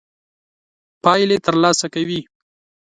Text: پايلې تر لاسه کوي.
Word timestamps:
پايلې 1.03 1.37
تر 1.45 1.55
لاسه 1.63 1.87
کوي. 1.93 2.21